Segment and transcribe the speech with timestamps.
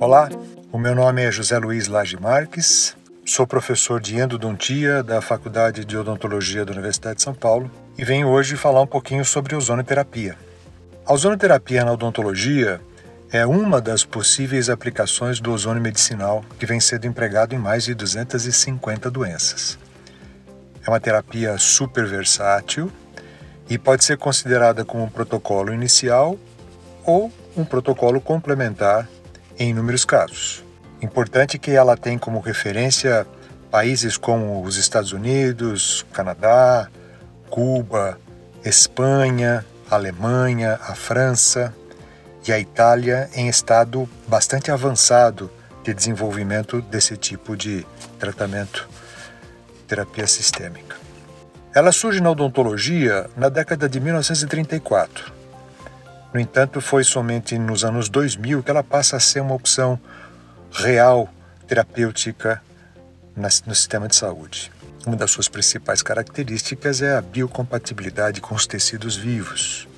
[0.00, 0.30] Olá,
[0.72, 5.94] o meu nome é José Luiz Lage Marques, sou professor de endodontia da Faculdade de
[5.94, 10.38] Odontologia da Universidade de São Paulo e venho hoje falar um pouquinho sobre ozonoterapia.
[11.04, 12.80] A ozonoterapia na odontologia
[13.30, 17.94] é uma das possíveis aplicações do ozônio medicinal que vem sendo empregado em mais de
[17.94, 19.78] 250 doenças.
[20.82, 22.90] É uma terapia super versátil
[23.68, 26.38] e pode ser considerada como um protocolo inicial
[27.04, 29.06] ou um protocolo complementar
[29.60, 30.64] em inúmeros casos.
[31.02, 33.26] Importante que ela tem como referência
[33.70, 36.88] países como os Estados Unidos, Canadá,
[37.50, 38.18] Cuba,
[38.64, 41.74] Espanha, Alemanha, a França
[42.48, 45.50] e a Itália em estado bastante avançado
[45.84, 47.86] de desenvolvimento desse tipo de
[48.18, 48.88] tratamento,
[49.86, 50.96] terapia sistêmica.
[51.74, 55.39] Ela surge na odontologia na década de 1934.
[56.32, 59.98] No entanto, foi somente nos anos 2000 que ela passa a ser uma opção
[60.72, 61.28] real
[61.66, 62.62] terapêutica
[63.36, 64.70] no sistema de saúde.
[65.06, 69.88] Uma das suas principais características é a biocompatibilidade com os tecidos vivos.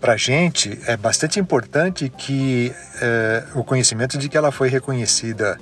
[0.00, 5.58] Para a gente, é bastante importante que é, o conhecimento de que ela foi reconhecida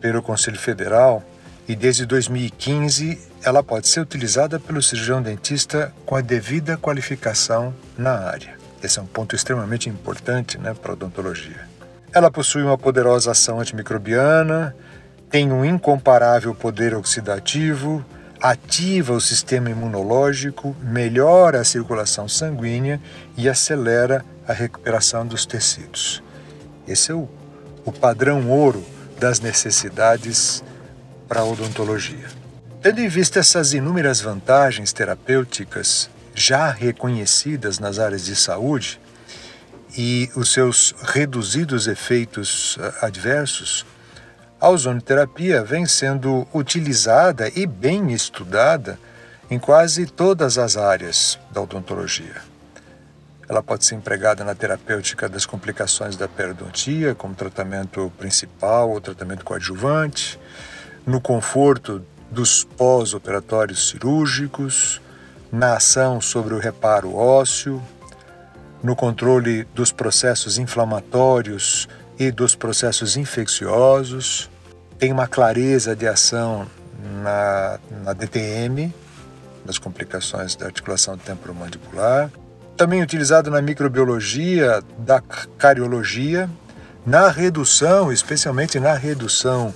[0.00, 1.22] pelo Conselho Federal
[1.68, 8.12] e desde 2015 ela pode ser utilizada pelo cirurgião dentista com a devida qualificação na
[8.12, 8.65] área.
[8.82, 11.66] Esse é um ponto extremamente importante né, para a odontologia.
[12.12, 14.74] Ela possui uma poderosa ação antimicrobiana,
[15.30, 18.04] tem um incomparável poder oxidativo,
[18.40, 23.00] ativa o sistema imunológico, melhora a circulação sanguínea
[23.36, 26.22] e acelera a recuperação dos tecidos.
[26.86, 27.28] Esse é o,
[27.84, 28.84] o padrão ouro
[29.18, 30.62] das necessidades
[31.26, 32.26] para a odontologia.
[32.80, 39.00] Tendo em vista essas inúmeras vantagens terapêuticas já reconhecidas nas áreas de saúde
[39.96, 43.86] e os seus reduzidos efeitos eh, adversos,
[44.60, 48.98] a ozonoterapia vem sendo utilizada e bem estudada
[49.50, 52.42] em quase todas as áreas da odontologia.
[53.48, 59.44] Ela pode ser empregada na terapêutica das complicações da periodontia, como tratamento principal ou tratamento
[59.44, 60.38] coadjuvante,
[61.06, 65.00] no conforto dos pós-operatórios cirúrgicos,
[65.50, 67.82] na ação sobre o reparo ósseo,
[68.82, 74.50] no controle dos processos inflamatórios e dos processos infecciosos,
[74.98, 76.66] tem uma clareza de ação
[77.22, 78.92] na, na DTM,
[79.64, 82.30] das complicações da articulação temporomandibular,
[82.76, 85.20] também utilizado na microbiologia da
[85.58, 86.48] cariologia,
[87.04, 89.74] na redução, especialmente na redução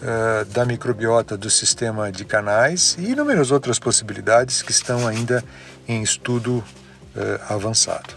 [0.00, 5.44] uh, da microbiota do sistema de canais e inúmeras outras possibilidades que estão ainda
[5.86, 8.14] em estudo uh, avançado.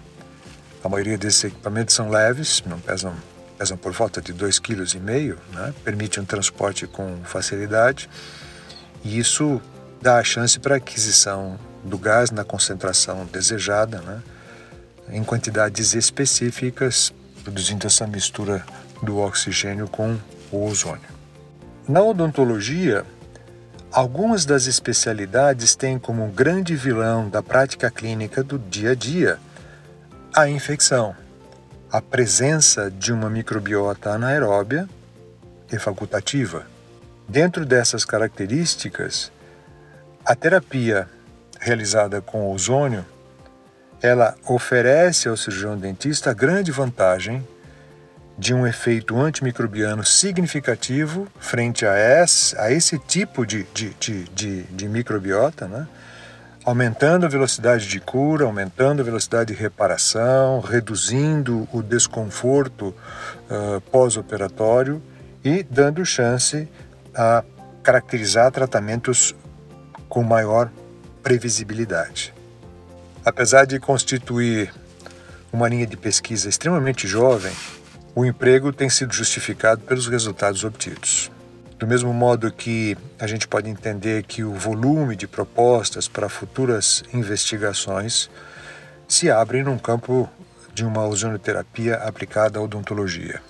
[0.82, 3.14] A maioria desses equipamentos são leves, não pesam
[3.58, 5.74] pesam por volta de 2,5 kg, né?
[5.84, 8.08] permite um transporte com facilidade
[9.04, 9.60] e isso
[10.00, 14.22] dá a chance para a aquisição do gás na concentração desejada, né?
[15.08, 17.12] em quantidades específicas,
[17.42, 18.64] produzindo essa mistura
[19.02, 20.18] do oxigênio com
[20.50, 21.16] o ozônio.
[21.88, 23.04] Na odontologia,
[23.96, 29.38] Algumas das especialidades têm como grande vilão da prática clínica do dia a dia
[30.34, 31.16] a infecção,
[31.96, 34.86] a presença de uma microbiota anaeróbia
[35.72, 36.66] e facultativa.
[37.26, 39.32] Dentro dessas características,
[40.22, 41.08] a terapia
[41.58, 43.02] realizada com ozônio,
[44.02, 47.42] ela oferece ao cirurgião dentista a grande vantagem
[48.36, 54.62] de um efeito antimicrobiano significativo frente a esse, a esse tipo de, de, de, de,
[54.64, 55.88] de microbiota, né?
[56.66, 65.00] Aumentando a velocidade de cura, aumentando a velocidade de reparação, reduzindo o desconforto uh, pós-operatório
[65.44, 66.68] e dando chance
[67.14, 67.44] a
[67.84, 69.32] caracterizar tratamentos
[70.08, 70.68] com maior
[71.22, 72.34] previsibilidade.
[73.24, 74.74] Apesar de constituir
[75.52, 77.52] uma linha de pesquisa extremamente jovem,
[78.12, 81.30] o emprego tem sido justificado pelos resultados obtidos.
[81.78, 87.04] Do mesmo modo que a gente pode entender que o volume de propostas para futuras
[87.12, 88.30] investigações
[89.06, 90.28] se abre num campo
[90.72, 93.42] de uma ozonoterapia aplicada à odontologia.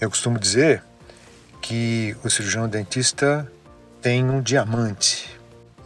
[0.00, 0.82] Eu costumo dizer
[1.62, 3.50] que o cirurgião dentista
[4.02, 5.30] tem um diamante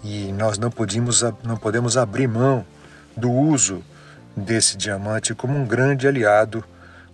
[0.02, 2.64] e nós não podemos, não podemos abrir mão
[3.17, 3.85] do uso
[4.37, 6.64] desse diamante como um grande aliado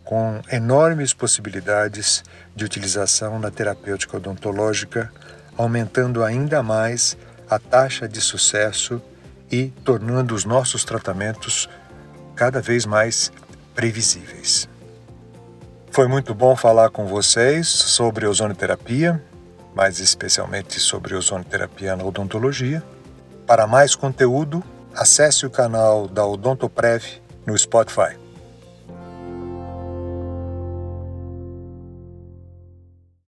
[0.04, 2.24] com enormes possibilidades
[2.54, 5.12] de utilização na terapêutica odontológica,
[5.56, 7.16] aumentando ainda mais
[7.48, 9.00] a taxa de sucesso
[9.50, 11.68] e tornando os nossos tratamentos
[12.34, 13.32] cada vez mais
[13.74, 14.68] previsíveis.
[15.90, 19.22] Foi muito bom falar com vocês sobre ozonoterapia,
[19.74, 22.82] mais especialmente sobre ozonoterapia na odontologia.
[23.46, 24.62] Para mais conteúdo,
[24.94, 27.04] acesse o canal da Odontoprev
[27.44, 28.16] no Spotify.